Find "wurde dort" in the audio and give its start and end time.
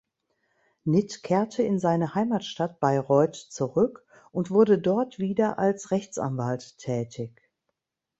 4.49-5.19